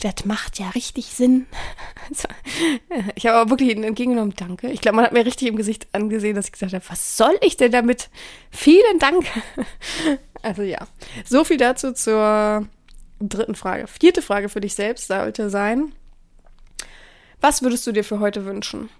[0.00, 1.46] das macht ja richtig Sinn.
[3.16, 4.70] ich habe aber wirklich entgegengenommen, danke.
[4.70, 7.36] Ich glaube, man hat mir richtig im Gesicht angesehen, dass ich gesagt habe, was soll
[7.40, 8.08] ich denn damit?
[8.50, 9.26] Vielen Dank.
[10.42, 10.86] also ja,
[11.24, 12.68] so viel dazu zur
[13.20, 13.86] dritten Frage.
[13.88, 15.92] Vierte Frage für dich selbst sollte sein,
[17.40, 18.90] was würdest du dir für heute wünschen?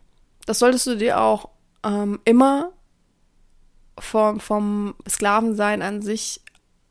[0.46, 1.50] Das solltest du dir auch
[1.84, 2.72] ähm, immer
[3.98, 6.40] vom, vom Sklavensein an sich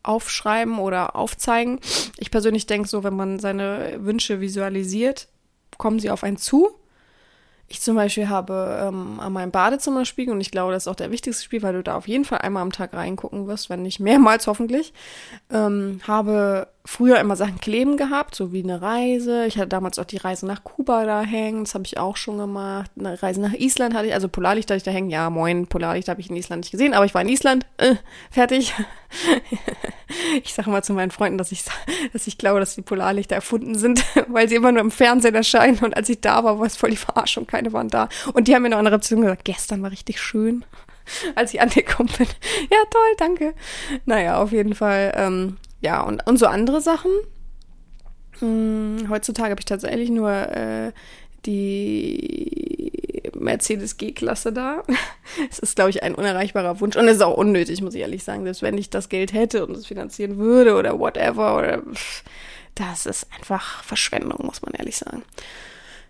[0.08, 1.80] aufschreiben oder aufzeigen.
[2.18, 5.28] Ich persönlich denke so, wenn man seine Wünsche visualisiert,
[5.78, 6.72] kommen sie auf einen zu.
[7.70, 11.12] Ich zum Beispiel habe ähm, an meinem Badezimmerspiegel, und ich glaube, das ist auch der
[11.12, 14.00] wichtigste Spiel, weil du da auf jeden Fall einmal am Tag reingucken wirst, wenn nicht
[14.00, 14.94] mehrmals hoffentlich,
[15.52, 19.46] ähm, habe früher immer Sachen kleben gehabt, so wie eine Reise.
[19.46, 22.38] Ich hatte damals auch die Reise nach Kuba da hängen, das habe ich auch schon
[22.38, 22.90] gemacht.
[22.98, 25.10] Eine Reise nach Island hatte ich, also Polarlicht hatte ich da hängen.
[25.10, 27.66] Ja, moin, Polarlicht habe ich in Island nicht gesehen, aber ich war in Island.
[27.76, 27.96] Äh,
[28.32, 28.74] fertig.
[30.44, 31.66] ich sage mal zu meinen Freunden, dass ich,
[32.14, 35.80] dass ich glaube, dass die Polarlichter erfunden sind, weil sie immer nur im Fernsehen erscheinen.
[35.80, 38.08] Und als ich da war, war es voll die Verarschung, keine waren da.
[38.34, 40.64] Und die haben mir noch eine Rezeption gesagt, gestern war richtig schön
[41.36, 42.28] als ich angekommen bin.
[42.72, 43.54] Ja, toll, danke.
[44.06, 47.12] Naja, auf jeden Fall ähm, ja, und, und so andere Sachen.
[48.40, 50.92] Hm, heutzutage habe ich tatsächlich nur äh,
[51.46, 52.92] die
[53.36, 54.84] Mercedes G-Klasse da.
[55.52, 58.24] Es ist, glaube ich, ein unerreichbarer Wunsch und es ist auch unnötig, muss ich ehrlich
[58.24, 58.44] sagen.
[58.44, 61.84] Selbst wenn ich das Geld hätte und es finanzieren würde oder whatever oder
[62.74, 65.24] das ist einfach Verschwendung, muss man ehrlich sagen.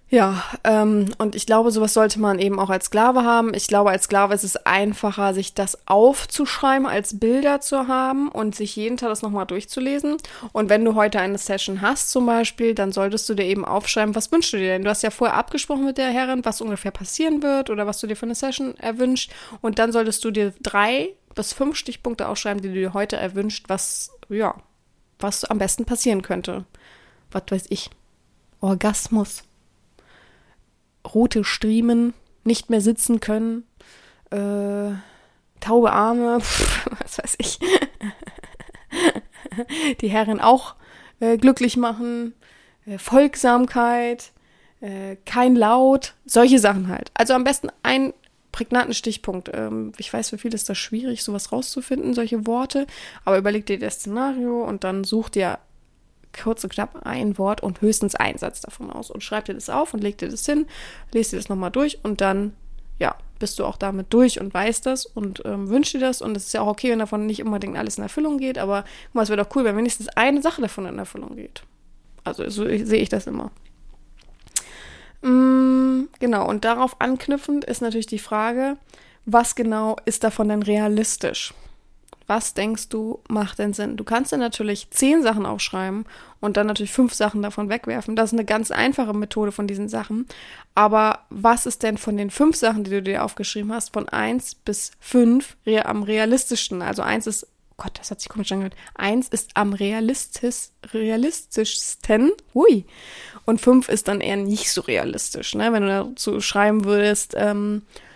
[0.09, 3.53] Ja, ähm, und ich glaube, sowas sollte man eben auch als Sklave haben.
[3.53, 8.55] Ich glaube, als Sklave ist es einfacher, sich das aufzuschreiben, als Bilder zu haben und
[8.55, 10.15] sich jeden Tag das nochmal durchzulesen.
[10.53, 14.15] Und wenn du heute eine Session hast zum Beispiel, dann solltest du dir eben aufschreiben,
[14.15, 14.83] was wünschst du dir denn?
[14.85, 18.07] Du hast ja vorher abgesprochen mit der Herrin, was ungefähr passieren wird oder was du
[18.07, 19.33] dir für eine Session erwünscht.
[19.59, 23.65] Und dann solltest du dir drei bis fünf Stichpunkte aufschreiben, die du dir heute erwünscht,
[23.67, 24.55] was, ja,
[25.19, 26.63] was am besten passieren könnte.
[27.29, 27.89] Was weiß ich.
[28.61, 29.43] Orgasmus
[31.13, 33.63] rote Striemen, nicht mehr sitzen können,
[34.31, 34.91] äh,
[35.59, 37.59] taube Arme, pff, was weiß ich.
[40.01, 40.75] Die Herren auch
[41.19, 42.33] äh, glücklich machen,
[42.85, 44.31] äh, Folgsamkeit,
[44.81, 47.11] äh, kein Laut, solche Sachen halt.
[47.13, 48.13] Also am besten ein
[48.51, 49.51] prägnanten Stichpunkt.
[49.53, 52.87] Ähm, ich weiß, für viele ist das schwierig, sowas rauszufinden, solche Worte,
[53.25, 55.59] aber überleg dir das Szenario und dann such dir
[56.41, 59.69] kurz und knapp ein Wort und höchstens einen Satz davon aus und schreib dir das
[59.69, 60.67] auf und leg dir das hin,
[61.11, 62.53] lest dir das nochmal durch und dann,
[62.99, 66.35] ja, bist du auch damit durch und weißt das und ähm, wünschst dir das und
[66.35, 69.23] es ist ja auch okay, wenn davon nicht unbedingt alles in Erfüllung geht, aber mal,
[69.23, 71.63] es wäre doch cool, wenn wenigstens eine Sache davon in Erfüllung geht.
[72.23, 73.51] Also so sehe ich das immer.
[75.21, 78.77] Mm, genau, und darauf anknüpfend ist natürlich die Frage,
[79.25, 81.53] was genau ist davon denn realistisch?
[82.27, 83.95] Was denkst du macht denn Sinn?
[83.95, 86.05] Du kannst dir natürlich zehn Sachen aufschreiben
[86.41, 88.17] und dann natürlich fünf Sachen davon wegwerfen.
[88.17, 90.27] Das ist eine ganz einfache Methode von diesen Sachen.
[90.75, 94.55] Aber was ist denn von den fünf Sachen, die du dir aufgeschrieben hast, von eins
[94.55, 96.81] bis fünf am realistischsten?
[96.81, 98.75] Also eins ist, Gott, das hat sich komisch angehört.
[98.95, 102.31] Eins ist am realistisch, realistischsten.
[102.53, 102.85] Hui.
[103.45, 105.71] Und fünf ist dann eher nicht so realistisch, ne?
[105.71, 108.06] Wenn du dazu schreiben würdest, ähm, äh,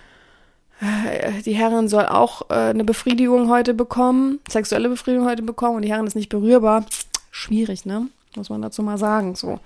[1.45, 5.89] die Herrin soll auch äh, eine Befriedigung heute bekommen, sexuelle Befriedigung heute bekommen und die
[5.91, 6.85] Herrin ist nicht berührbar.
[7.29, 8.07] Schwierig, ne?
[8.35, 9.35] Muss man dazu mal sagen.
[9.35, 9.59] So.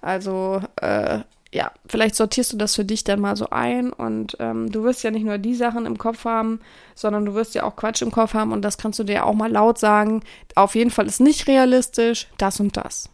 [0.00, 1.20] Also, äh,
[1.52, 5.04] ja, vielleicht sortierst du das für dich dann mal so ein und ähm, du wirst
[5.04, 6.60] ja nicht nur die Sachen im Kopf haben,
[6.94, 9.34] sondern du wirst ja auch Quatsch im Kopf haben und das kannst du dir auch
[9.34, 10.22] mal laut sagen.
[10.56, 13.10] Auf jeden Fall ist nicht realistisch, das und das.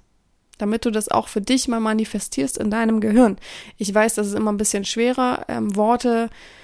[0.56, 3.38] Damit du das auch für dich mal manifestierst in deinem Gehirn.
[3.76, 6.59] Ich weiß, das ist immer ein bisschen schwerer, ähm, Worte äh,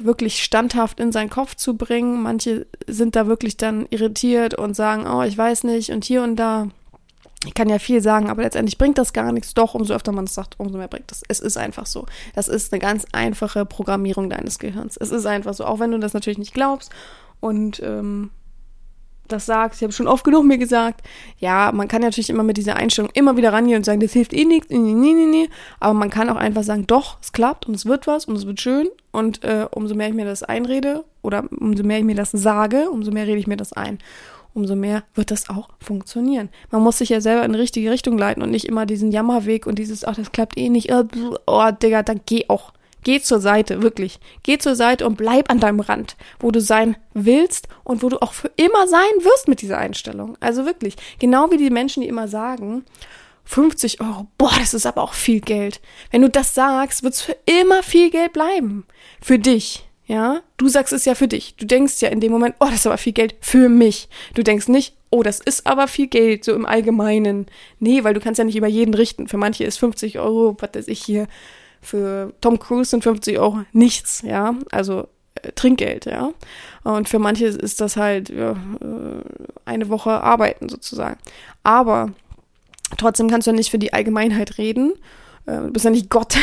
[0.00, 2.22] wirklich standhaft in seinen Kopf zu bringen.
[2.22, 6.36] Manche sind da wirklich dann irritiert und sagen, oh, ich weiß nicht und hier und
[6.36, 6.68] da.
[7.44, 9.54] Ich kann ja viel sagen, aber letztendlich bringt das gar nichts.
[9.54, 11.22] Doch, umso öfter man es sagt, umso mehr bringt das.
[11.28, 12.06] Es ist einfach so.
[12.34, 14.96] Das ist eine ganz einfache Programmierung deines Gehirns.
[14.96, 16.90] Es ist einfach so, auch wenn du das natürlich nicht glaubst.
[17.40, 18.30] Und ähm,
[19.28, 19.80] das sagst.
[19.80, 21.02] Ich habe schon oft genug mir gesagt,
[21.38, 24.32] ja, man kann natürlich immer mit dieser Einstellung immer wieder rangehen und sagen, das hilft
[24.32, 25.48] eh nichts, nee, nee, nee, nee.
[25.80, 28.46] Aber man kann auch einfach sagen, doch, es klappt und es wird was und es
[28.46, 28.88] wird schön.
[29.12, 32.90] Und äh, umso mehr ich mir das einrede oder umso mehr ich mir das sage,
[32.90, 33.98] umso mehr rede ich mir das ein.
[34.54, 36.48] Umso mehr wird das auch funktionieren.
[36.70, 39.66] Man muss sich ja selber in die richtige Richtung leiten und nicht immer diesen Jammerweg
[39.66, 42.72] und dieses, ach, das klappt eh nicht, oh, Digga, dann geh auch.
[43.06, 44.18] Geh zur Seite, wirklich.
[44.42, 48.20] Geh zur Seite und bleib an deinem Rand, wo du sein willst und wo du
[48.20, 50.36] auch für immer sein wirst mit dieser Einstellung.
[50.40, 50.96] Also wirklich.
[51.20, 52.84] Genau wie die Menschen, die immer sagen,
[53.44, 55.80] 50 Euro, boah, das ist aber auch viel Geld.
[56.10, 58.84] Wenn du das sagst, wird es für immer viel Geld bleiben.
[59.22, 59.88] Für dich.
[60.06, 61.54] Ja, du sagst es ja für dich.
[61.54, 64.08] Du denkst ja in dem Moment, oh, das ist aber viel Geld für mich.
[64.34, 67.46] Du denkst nicht, oh, das ist aber viel Geld, so im Allgemeinen.
[67.78, 69.28] Nee, weil du kannst ja nicht über jeden richten.
[69.28, 71.28] Für manche ist 50 Euro, was weiß ich hier,
[71.86, 76.32] für Tom Cruise sind 50 Euro nichts, ja, also äh, Trinkgeld, ja.
[76.82, 79.22] Und für manche ist das halt ja, äh,
[79.64, 81.18] eine Woche arbeiten sozusagen.
[81.62, 82.10] Aber
[82.98, 84.94] trotzdem kannst du ja nicht für die Allgemeinheit reden.
[85.46, 86.36] Äh, du bist ja nicht Gott.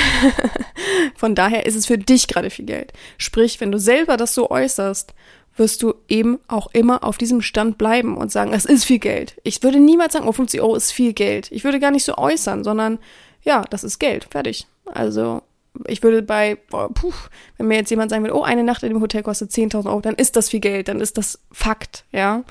[1.16, 2.94] Von daher ist es für dich gerade viel Geld.
[3.18, 5.14] Sprich, wenn du selber das so äußerst,
[5.56, 9.36] wirst du eben auch immer auf diesem Stand bleiben und sagen, es ist viel Geld.
[9.44, 11.52] Ich würde niemals sagen, oh, 50 Euro ist viel Geld.
[11.52, 12.98] Ich würde gar nicht so äußern, sondern
[13.44, 14.28] ja, das ist Geld.
[14.32, 14.68] Fertig.
[14.86, 15.42] Also
[15.88, 17.14] ich würde bei, boah, puh,
[17.58, 20.02] wenn mir jetzt jemand sagen würde, oh, eine Nacht in dem Hotel kostet 10.000 Euro,
[20.02, 22.44] dann ist das viel Geld, dann ist das Fakt, ja.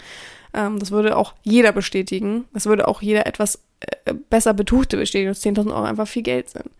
[0.55, 2.45] Ähm, das würde auch jeder bestätigen.
[2.53, 6.51] Das würde auch jeder etwas äh, besser Betuchte bestätigen, dass 10.000 Euro einfach viel Geld
[6.51, 6.71] sind.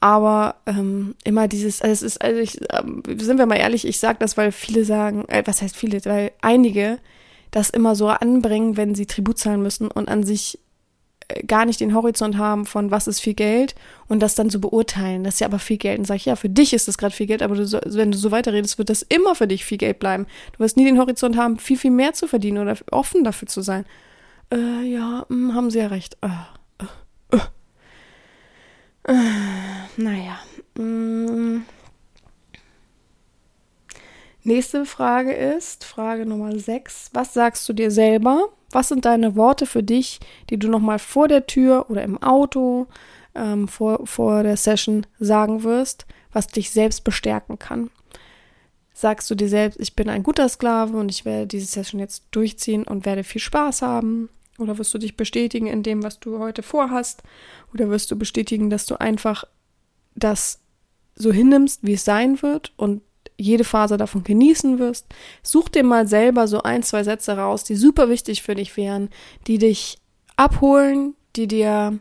[0.00, 4.00] Aber ähm, immer dieses, also es ist, also ich, ähm, sind wir mal ehrlich, ich
[4.00, 6.98] sage das, weil viele sagen, äh, was heißt viele, weil einige
[7.52, 10.58] das immer so anbringen, wenn sie Tribut zahlen müssen und an sich
[11.46, 13.74] gar nicht den Horizont haben von was ist viel Geld
[14.08, 15.24] und das dann so beurteilen.
[15.24, 15.98] Das ist ja aber viel Geld.
[15.98, 18.18] Und sage ich, ja, für dich ist das gerade viel Geld, aber du, wenn du
[18.18, 20.26] so weiterredest, wird das immer für dich viel Geld bleiben.
[20.52, 23.62] Du wirst nie den Horizont haben, viel, viel mehr zu verdienen oder offen dafür zu
[23.62, 23.84] sein.
[24.52, 26.16] Äh, ja, mh, hm, haben sie ja recht.
[26.22, 26.28] Äh,
[27.36, 27.38] äh,
[29.04, 29.12] Äh,
[29.96, 30.38] naja.
[30.76, 31.62] Mm.
[34.44, 37.10] Nächste Frage ist, Frage Nummer 6.
[37.12, 38.48] Was sagst du dir selber?
[38.72, 40.18] Was sind deine Worte für dich,
[40.50, 42.86] die du nochmal vor der Tür oder im Auto
[43.34, 47.90] ähm, vor, vor der Session sagen wirst, was dich selbst bestärken kann?
[48.94, 52.24] Sagst du dir selbst, ich bin ein guter Sklave und ich werde diese Session jetzt
[52.30, 54.28] durchziehen und werde viel Spaß haben?
[54.58, 57.22] Oder wirst du dich bestätigen in dem, was du heute vorhast?
[57.72, 59.44] Oder wirst du bestätigen, dass du einfach
[60.14, 60.60] das
[61.14, 63.02] so hinnimmst, wie es sein wird und
[63.42, 65.06] jede Phase davon genießen wirst?
[65.42, 69.10] Such dir mal selber so ein, zwei Sätze raus, die super wichtig für dich wären,
[69.46, 69.98] die dich
[70.36, 71.98] abholen, die dir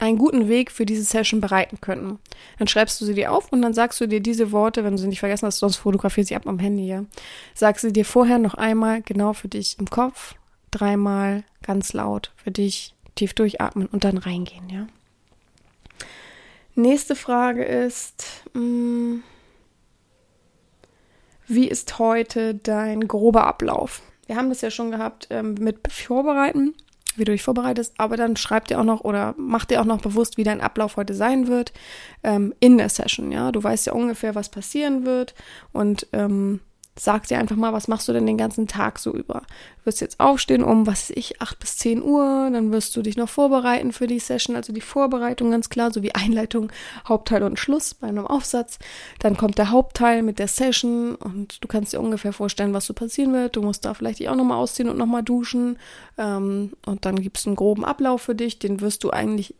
[0.00, 2.18] einen guten Weg für diese Session bereiten könnten.
[2.58, 4.98] Dann schreibst du sie dir auf und dann sagst du dir diese Worte, wenn du
[4.98, 7.04] sie nicht vergessen hast, sonst fotografierst sie ab am Handy, ja.
[7.54, 10.34] Sagst sie dir vorher noch einmal genau für dich im Kopf,
[10.70, 14.86] dreimal ganz laut für dich tief durchatmen und dann reingehen, ja.
[16.74, 19.22] Nächste Frage ist, mh, mm,
[21.50, 24.02] wie ist heute dein grober Ablauf?
[24.26, 26.74] Wir haben das ja schon gehabt ähm, mit Vorbereiten
[27.16, 30.00] wie du dich vorbereitest, aber dann schreib dir auch noch oder mach dir auch noch
[30.00, 31.72] bewusst, wie dein Ablauf heute sein wird
[32.22, 33.32] ähm, in der Session.
[33.32, 35.34] Ja, du weißt ja ungefähr, was passieren wird
[35.72, 36.60] und ähm,
[37.02, 39.42] sag dir einfach mal, was machst du denn den ganzen Tag so über?
[39.78, 43.02] Du wirst jetzt aufstehen um, was weiß ich, 8 bis 10 Uhr, dann wirst du
[43.02, 46.70] dich noch vorbereiten für die Session, also die Vorbereitung ganz klar, so wie Einleitung,
[47.08, 48.78] Hauptteil und Schluss bei einem Aufsatz.
[49.18, 52.94] Dann kommt der Hauptteil mit der Session und du kannst dir ungefähr vorstellen, was so
[52.94, 53.56] passieren wird.
[53.56, 55.78] Du musst da vielleicht dich auch nochmal ausziehen und nochmal duschen
[56.18, 59.54] ähm, und dann gibt es einen groben Ablauf für dich, den wirst du eigentlich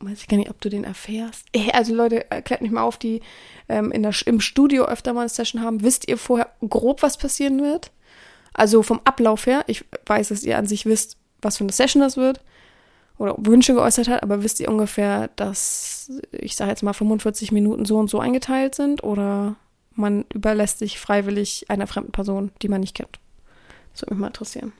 [0.00, 1.46] weiß ich gar nicht, ob du den erfährst.
[1.72, 3.20] Also Leute, klärt mich mal auf, die
[3.68, 5.82] ähm, in der, im Studio öfter mal eine Session haben.
[5.82, 7.90] Wisst ihr vorher grob, was passieren wird?
[8.54, 12.02] Also vom Ablauf her, ich weiß, dass ihr an sich wisst, was für eine Session
[12.02, 12.40] das wird
[13.18, 17.84] oder Wünsche geäußert hat, aber wisst ihr ungefähr, dass, ich sage jetzt mal, 45 Minuten
[17.84, 19.56] so und so eingeteilt sind oder
[19.94, 23.18] man überlässt sich freiwillig einer fremden Person, die man nicht kennt?
[23.92, 24.72] Das würde mich mal interessieren.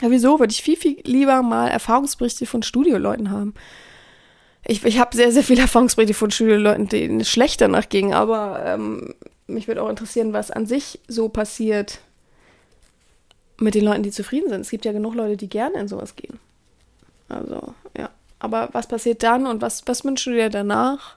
[0.00, 0.40] Ja, wieso?
[0.40, 3.54] Würde ich viel, viel lieber mal Erfahrungsberichte von Studioleuten haben
[4.66, 8.62] ich, ich habe sehr, sehr viele Erfahrungsberichte von Studioleuten, denen es schlecht danach ging, aber
[8.64, 9.14] ähm,
[9.46, 12.00] mich würde auch interessieren, was an sich so passiert
[13.58, 14.62] mit den Leuten, die zufrieden sind.
[14.62, 16.38] Es gibt ja genug Leute, die gerne in sowas gehen.
[17.28, 18.10] Also, ja.
[18.38, 21.16] Aber was passiert dann und was, was wünschst du dir danach?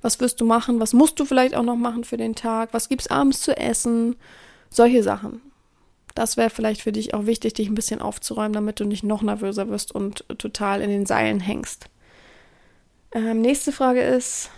[0.00, 0.80] Was wirst du machen?
[0.80, 2.70] Was musst du vielleicht auch noch machen für den Tag?
[2.72, 4.16] Was gibt's abends zu essen?
[4.70, 5.42] Solche Sachen.
[6.14, 9.22] Das wäre vielleicht für dich auch wichtig, dich ein bisschen aufzuräumen, damit du nicht noch
[9.22, 11.86] nervöser wirst und total in den Seilen hängst.
[13.14, 14.50] Ähm, nächste Frage ist,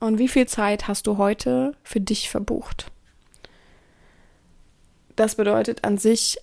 [0.00, 2.90] und wie viel Zeit hast du heute für dich verbucht?
[5.16, 6.38] Das bedeutet an sich,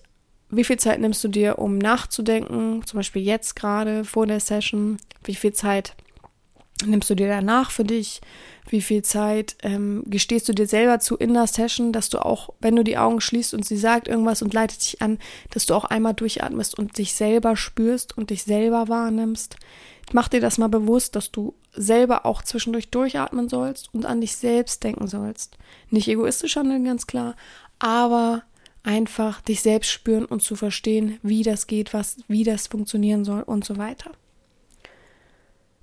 [0.50, 4.98] wie viel Zeit nimmst du dir, um nachzudenken, zum Beispiel jetzt gerade vor der Session?
[5.24, 5.96] Wie viel Zeit
[6.84, 8.20] nimmst du dir danach für dich?
[8.68, 12.50] Wie viel Zeit ähm, gestehst du dir selber zu in der Session, dass du auch,
[12.60, 15.18] wenn du die Augen schließt und sie sagt irgendwas und leitet dich an,
[15.50, 19.56] dass du auch einmal durchatmest und dich selber spürst und dich selber wahrnimmst?
[20.12, 24.36] Mach dir das mal bewusst, dass du selber auch zwischendurch durchatmen sollst und an dich
[24.36, 25.56] selbst denken sollst.
[25.90, 27.36] Nicht egoistisch handeln, ganz klar,
[27.78, 28.42] aber
[28.82, 33.42] einfach dich selbst spüren und zu verstehen, wie das geht, was, wie das funktionieren soll
[33.42, 34.12] und so weiter.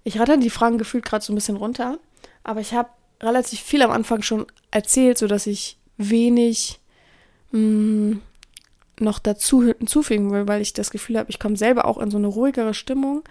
[0.03, 1.99] Ich rate die Fragen gefühlt gerade so ein bisschen runter,
[2.43, 2.89] aber ich habe
[3.21, 6.79] relativ viel am Anfang schon erzählt, sodass ich wenig
[7.51, 8.21] mh, mm,
[8.99, 12.17] noch dazu hinzufügen will, weil ich das Gefühl habe, ich komme selber auch in so
[12.17, 13.23] eine ruhigere Stimmung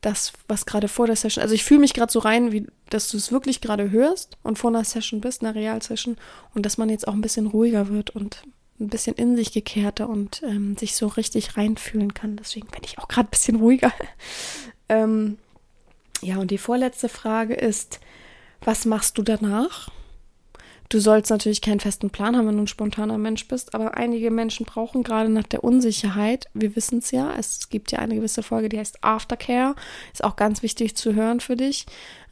[0.00, 3.08] das, was gerade vor der Session, also ich fühle mich gerade so rein, wie dass
[3.10, 6.16] du es wirklich gerade hörst und vor einer Session bist, einer Realsession,
[6.54, 8.42] und dass man jetzt auch ein bisschen ruhiger wird und
[8.80, 12.36] ein bisschen in sich gekehrter und ähm, sich so richtig reinfühlen kann.
[12.36, 13.92] Deswegen bin ich auch gerade ein bisschen ruhiger.
[14.88, 15.36] ähm,
[16.22, 18.00] ja, und die vorletzte Frage ist,
[18.60, 19.90] was machst du danach?
[20.88, 24.30] Du sollst natürlich keinen festen Plan haben, wenn du ein spontaner Mensch bist, aber einige
[24.30, 28.42] Menschen brauchen gerade nach der Unsicherheit, wir wissen es ja, es gibt ja eine gewisse
[28.42, 29.74] Folge, die heißt Aftercare,
[30.12, 31.84] ist auch ganz wichtig zu hören für dich.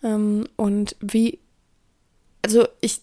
[0.03, 1.39] Ähm, und wie,
[2.41, 3.03] also ich,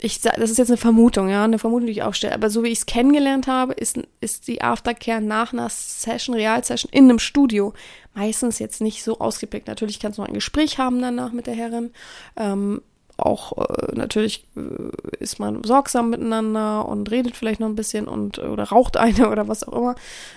[0.00, 2.68] ich das ist jetzt eine Vermutung, ja, eine Vermutung, die ich aufstelle, aber so wie
[2.68, 7.72] ich es kennengelernt habe, ist, ist die Aftercare nach einer Session, Realsession in einem Studio
[8.14, 9.68] meistens jetzt nicht so ausgeprägt.
[9.68, 11.92] Natürlich kannst du noch ein Gespräch haben danach mit der Herrin,
[12.36, 12.82] ähm,
[13.20, 18.38] auch äh, natürlich äh, ist man sorgsam miteinander und redet vielleicht noch ein bisschen und
[18.38, 19.94] oder raucht eine oder was auch immer.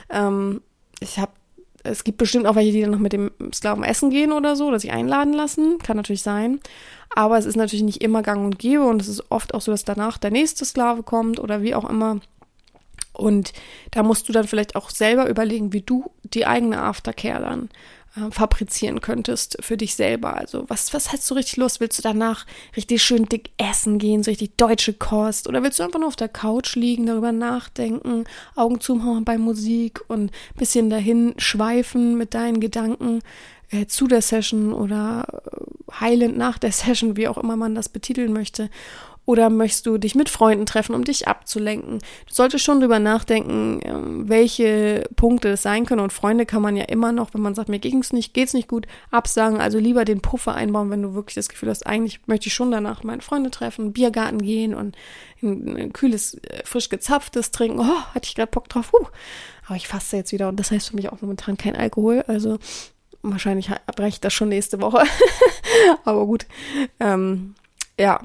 [0.10, 0.62] Ähm,
[1.00, 1.32] ich habe
[1.86, 4.68] es gibt bestimmt auch welche, die dann noch mit dem Sklaven essen gehen oder so,
[4.68, 5.80] oder sich einladen lassen.
[5.80, 6.62] Kann natürlich sein.
[7.14, 9.72] Aber es ist natürlich nicht immer gang und gäbe und es ist oft auch so,
[9.72, 12.22] dass danach der nächste Sklave kommt oder wie auch immer.
[13.13, 13.54] Und
[13.91, 17.69] da musst du dann vielleicht auch selber überlegen, wie du die eigene Aftercare dann
[18.15, 20.36] äh, fabrizieren könntest für dich selber.
[20.38, 21.80] Also was, was hast du richtig Lust?
[21.80, 22.45] Willst du danach
[22.76, 25.47] richtig schön dick essen gehen, so richtig deutsche Kost?
[25.47, 30.02] Oder willst du einfach nur auf der Couch liegen, darüber nachdenken, Augen zumachen bei Musik
[30.08, 33.21] und ein bisschen dahin schweifen mit deinen Gedanken
[33.71, 37.89] äh, zu der Session oder äh, heilend nach der Session, wie auch immer man das
[37.89, 38.69] betiteln möchte.
[39.26, 42.00] Oder möchtest du dich mit Freunden treffen, um dich abzulenken?
[42.00, 46.02] Du solltest schon drüber nachdenken, ähm, welche Punkte es sein können.
[46.02, 48.68] Und Freunde kann man ja immer noch, wenn man sagt, mir ging's nicht, geht's nicht
[48.68, 49.62] gut, absagen.
[49.62, 52.72] Also lieber den Puffer einbauen, wenn du wirklich das Gefühl hast, eigentlich möchte ich schon
[52.72, 54.98] danach meine Freunde treffen, Biergarten gehen und
[55.42, 57.80] ein, kühles, äh, frisch gezapftes trinken.
[57.80, 58.94] Oh, hatte ich gerade Bock drauf.
[58.94, 59.08] Uh.
[59.68, 62.26] Aber ich faste jetzt wieder und das heißt für mich auch momentan kein Alkohol.
[62.28, 62.60] Also
[63.22, 65.04] wahrscheinlich breche ich das schon nächste Woche.
[66.04, 66.46] Aber gut.
[67.00, 67.56] Ähm,
[68.00, 68.20] ja,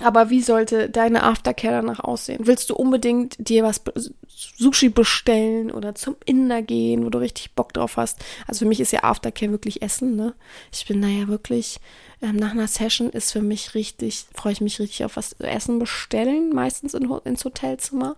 [0.00, 2.46] aber wie sollte deine Aftercare danach aussehen?
[2.46, 3.80] Willst du unbedingt dir was
[4.26, 8.18] Sushi bestellen oder zum Inder gehen, wo du richtig Bock drauf hast?
[8.48, 10.34] Also für mich ist ja Aftercare wirklich Essen, ne?
[10.72, 11.78] Ich bin naja wirklich,
[12.20, 15.78] ähm, nach einer Session ist für mich richtig, freue ich mich richtig auf was Essen
[15.78, 18.16] bestellen, meistens in, ins Hotelzimmer.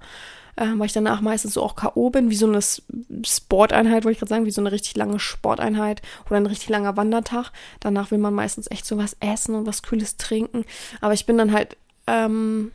[0.58, 2.10] Ähm, weil ich danach meistens so auch K.O.
[2.10, 2.60] bin, wie so eine
[3.24, 6.96] Sporteinheit, wollte ich gerade sagen, wie so eine richtig lange Sporteinheit oder ein richtig langer
[6.96, 7.50] Wandertag.
[7.80, 10.64] Danach will man meistens echt so was essen und was Kühles trinken.
[11.00, 12.72] Aber ich bin dann halt ähm,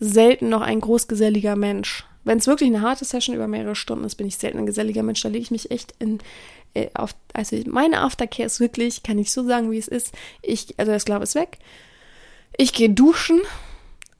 [0.00, 2.04] selten noch ein großgeselliger Mensch.
[2.24, 5.02] Wenn es wirklich eine harte Session über mehrere Stunden ist, bin ich selten ein geselliger
[5.02, 5.22] Mensch.
[5.22, 6.18] Da lege ich mich echt in,
[6.74, 10.12] äh, auf, also meine Aftercare ist wirklich, kann ich so sagen, wie es ist.
[10.42, 11.58] Ich, also das Glaube ist weg.
[12.56, 13.40] Ich gehe duschen,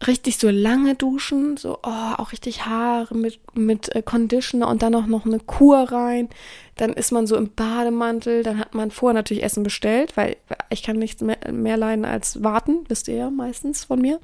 [0.06, 4.94] richtig so lange duschen, so oh, auch richtig Haare mit mit äh, Conditioner und dann
[4.94, 6.28] auch noch eine Kur rein.
[6.76, 10.36] Dann ist man so im Bademantel, dann hat man vorher natürlich Essen bestellt, weil
[10.70, 14.20] ich kann nichts mehr, mehr leiden als warten, wisst ihr ja meistens von mir.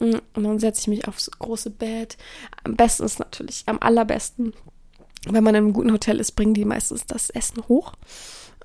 [0.00, 2.16] Mm, und dann setze ich mich aufs große Bett.
[2.64, 4.52] Am besten ist natürlich, am allerbesten,
[5.28, 7.92] wenn man in einem guten Hotel ist, bringen die meistens das Essen hoch.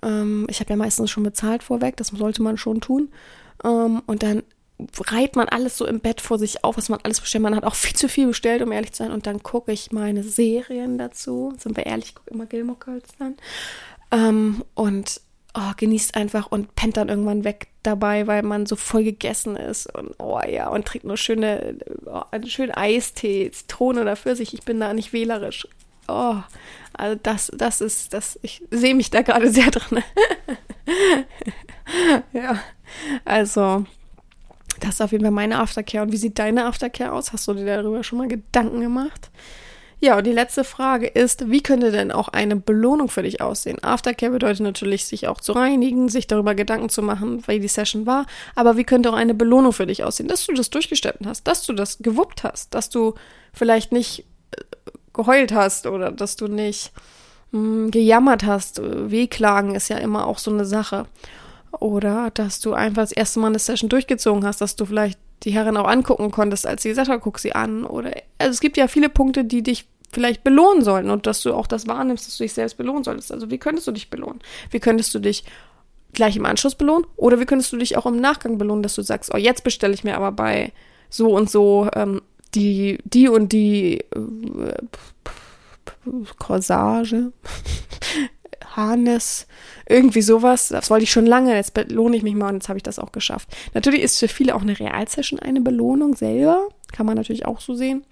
[0.01, 3.09] Ähm, ich habe ja meistens schon bezahlt vorweg, das sollte man schon tun.
[3.63, 4.41] Ähm, und dann
[5.05, 7.41] reiht man alles so im Bett vor sich auf, was man alles bestellt.
[7.41, 9.11] Man hat auch viel zu viel bestellt, um ehrlich zu sein.
[9.11, 11.53] Und dann gucke ich meine Serien dazu.
[11.57, 13.37] Sind wir ehrlich, ich gucke immer Gilmore Girls dann.
[14.11, 15.21] Ähm, und
[15.55, 19.93] oh, genießt einfach und pennt dann irgendwann weg dabei, weil man so voll gegessen ist.
[19.95, 24.53] Und oh ja, und trinkt nur schöne, oh, einen schönen Eistee, Zitrone oder Pfirsich.
[24.53, 25.67] Ich bin da nicht wählerisch.
[26.07, 26.37] Oh,
[26.93, 30.03] also das, das ist, das, ich sehe mich da gerade sehr drin.
[32.33, 32.59] ja,
[33.25, 33.85] also
[34.79, 36.03] das ist auf jeden Fall meine Aftercare.
[36.03, 37.33] Und wie sieht deine Aftercare aus?
[37.33, 39.29] Hast du dir darüber schon mal Gedanken gemacht?
[39.99, 43.83] Ja, und die letzte Frage ist, wie könnte denn auch eine Belohnung für dich aussehen?
[43.83, 48.05] Aftercare bedeutet natürlich, sich auch zu reinigen, sich darüber Gedanken zu machen, wie die Session
[48.05, 48.27] war.
[48.53, 50.27] Aber wie könnte auch eine Belohnung für dich aussehen?
[50.27, 53.15] Dass du das durchgestanden hast, dass du das gewuppt hast, dass du
[53.53, 54.61] vielleicht nicht äh,
[55.13, 56.91] geheult hast oder dass du nicht
[57.51, 58.79] mh, hm, gejammert hast.
[58.83, 61.07] Wehklagen ist ja immer auch so eine Sache.
[61.79, 65.51] Oder dass du einfach das erste Mal eine Session durchgezogen hast, dass du vielleicht die
[65.51, 67.85] Herren auch angucken konntest, als sie gesagt hat, guck sie an.
[67.85, 71.53] Oder also es gibt ja viele Punkte, die dich vielleicht belohnen sollen und dass du
[71.53, 73.31] auch das wahrnimmst, dass du dich selbst belohnen solltest.
[73.31, 74.39] Also wie könntest du dich belohnen?
[74.71, 75.43] Wie könntest du dich
[76.13, 77.05] gleich im Anschluss belohnen?
[77.17, 79.93] Oder wie könntest du dich auch im Nachgang belohnen, dass du sagst, oh, jetzt bestelle
[79.93, 80.71] ich mir aber bei
[81.09, 82.21] so und so ähm,
[82.55, 84.73] die, die und die äh,
[86.39, 87.31] Corsage,
[88.77, 89.47] Harness,
[89.89, 90.69] irgendwie sowas.
[90.69, 92.99] Das wollte ich schon lange, jetzt belohne ich mich mal und jetzt habe ich das
[92.99, 93.49] auch geschafft.
[93.73, 96.69] Natürlich ist für viele auch eine Realsession eine Belohnung selber.
[96.93, 98.05] Kann man natürlich auch so sehen.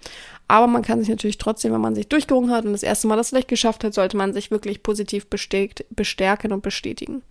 [0.48, 3.16] Aber man kann sich natürlich trotzdem, wenn man sich durchgerungen hat und das erste Mal
[3.16, 7.22] das vielleicht geschafft hat, sollte man sich wirklich positiv bestärkt, bestärken und bestätigen.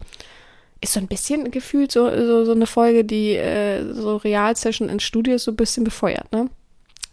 [0.82, 5.00] Ist so ein bisschen gefühlt so, so, so eine Folge, die äh, so Realsession in
[5.00, 6.50] Studios so ein bisschen befeuert, ne?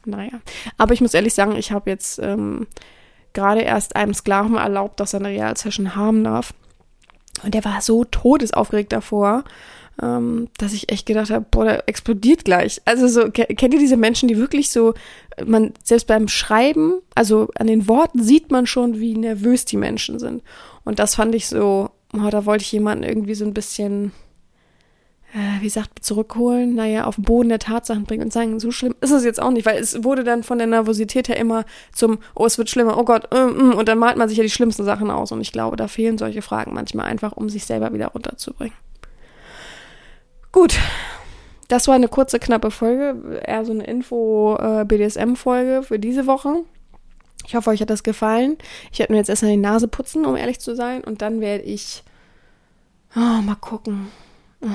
[0.04, 0.40] Naja.
[0.78, 2.66] Aber ich muss ehrlich sagen, ich habe jetzt ähm,
[3.34, 6.54] gerade erst einem Sklaven erlaubt, dass er eine Realsession haben darf.
[7.42, 9.44] Und der war so todesaufgeregt davor,
[10.00, 12.80] ähm, dass ich echt gedacht habe, boah, der explodiert gleich.
[12.84, 14.94] Also so, kennt ihr diese Menschen, die wirklich so,
[15.44, 20.18] man, selbst beim Schreiben, also an den Worten sieht man schon, wie nervös die Menschen
[20.18, 20.42] sind.
[20.84, 24.12] Und das fand ich so, oh, da wollte ich jemanden irgendwie so ein bisschen
[25.60, 29.12] wie sagt, zurückholen, naja, auf den Boden der Tatsachen bringen und sagen, so schlimm ist
[29.12, 31.64] es jetzt auch nicht, weil es wurde dann von der Nervosität her immer
[31.94, 34.44] zum, oh, es wird schlimmer, oh Gott, mm, mm, und dann malt man sich ja
[34.44, 37.64] die schlimmsten Sachen aus und ich glaube, da fehlen solche Fragen manchmal einfach, um sich
[37.64, 38.76] selber wieder runterzubringen.
[40.52, 40.78] Gut,
[41.68, 46.56] das war eine kurze, knappe Folge, eher so eine Info-BDSM-Folge äh, für diese Woche.
[47.46, 48.58] Ich hoffe, euch hat das gefallen.
[48.92, 51.64] Ich werde mir jetzt erstmal die Nase putzen, um ehrlich zu sein, und dann werde
[51.64, 52.02] ich
[53.16, 54.08] oh, mal gucken.
[54.60, 54.68] Oh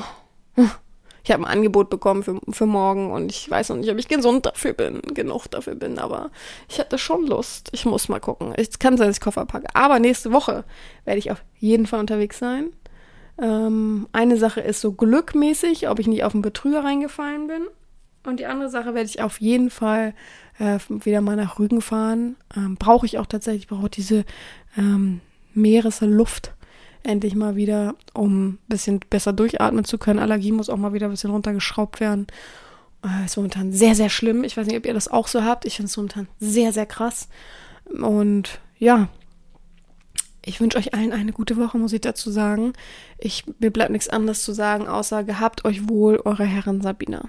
[1.23, 4.07] ich habe ein Angebot bekommen für, für morgen und ich weiß noch nicht, ob ich
[4.07, 6.31] gesund dafür bin, genug dafür bin, aber
[6.69, 7.69] ich hatte schon Lust.
[7.73, 8.53] Ich muss mal gucken.
[8.55, 9.67] Es kann sein, dass ich Koffer packe.
[9.73, 10.63] Aber nächste Woche
[11.03, 12.71] werde ich auf jeden Fall unterwegs sein.
[13.39, 17.67] Ähm, eine Sache ist so glückmäßig, ob ich nicht auf einen Betrüger reingefallen bin.
[18.25, 20.13] Und die andere Sache werde ich auf jeden Fall
[20.59, 22.35] äh, wieder mal nach Rügen fahren.
[22.55, 24.25] Ähm, brauche ich auch tatsächlich, ich brauche diese
[24.77, 25.21] ähm,
[25.53, 26.53] Meeresluft
[27.07, 30.19] endlich mal wieder, um ein bisschen besser durchatmen zu können.
[30.19, 32.27] Allergie muss auch mal wieder ein bisschen runtergeschraubt werden.
[33.03, 34.43] Äh, ist momentan sehr, sehr schlimm.
[34.43, 35.65] Ich weiß nicht, ob ihr das auch so habt.
[35.65, 37.29] Ich finde es momentan sehr, sehr krass.
[37.85, 39.07] Und ja,
[40.47, 42.73] ich wünsche euch allen eine gute Woche, muss ich dazu sagen.
[43.17, 47.25] Ich, mir bleibt nichts anderes zu sagen, außer gehabt euch wohl, eure Herren Sabina.